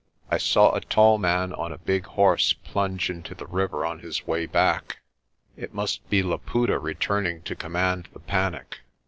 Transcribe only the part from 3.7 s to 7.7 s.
on his way back. It must be Laputa returning to